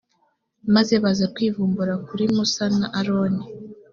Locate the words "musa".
2.35-2.65